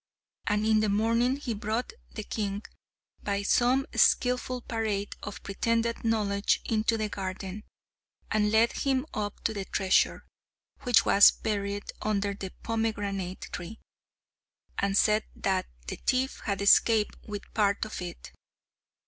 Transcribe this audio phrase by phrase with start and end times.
[0.47, 2.63] And in the morning he brought the king,
[3.21, 7.65] by some skilful parade of pretended knowledge into the garden,
[8.31, 10.25] and led him up to the treasure,
[10.81, 13.79] which was buried under the pomegranate tree,
[14.79, 18.31] and said that the thief had escaped with a part of it.